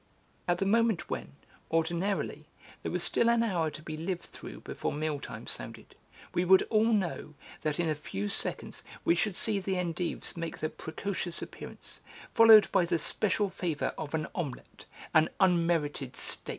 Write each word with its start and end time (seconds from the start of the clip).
At 0.47 0.57
the 0.57 0.65
moment 0.65 1.11
when, 1.11 1.33
ordinarily, 1.69 2.47
there 2.81 2.91
was 2.91 3.03
still 3.03 3.29
an 3.29 3.43
hour 3.43 3.69
to 3.69 3.83
be 3.83 3.95
lived 3.95 4.23
through 4.23 4.61
before 4.61 4.91
meal 4.91 5.19
time 5.19 5.45
sounded, 5.45 5.93
we 6.33 6.43
would 6.43 6.63
all 6.71 6.91
know 6.91 7.35
that 7.61 7.79
in 7.79 7.87
a 7.87 7.93
few 7.93 8.27
seconds 8.27 8.81
we 9.05 9.13
should 9.13 9.35
see 9.35 9.59
the 9.59 9.75
endives 9.77 10.35
make 10.35 10.57
their 10.57 10.71
precocious 10.71 11.43
appearance, 11.43 11.99
followed 12.33 12.67
by 12.71 12.83
the 12.83 12.97
special 12.97 13.51
favour 13.51 13.93
of 13.95 14.15
an 14.15 14.25
omelette, 14.33 14.85
an 15.13 15.29
unmerited 15.39 16.15
steak. 16.15 16.49